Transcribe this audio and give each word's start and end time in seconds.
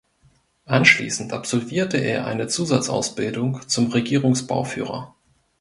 Anschließend 0.65 1.31
absolvierte 1.31 1.97
er 1.99 2.25
eine 2.25 2.47
Zusatzausbildung 2.47 3.61
zum 3.69 3.91
Regierungsbauführer. 3.91 5.13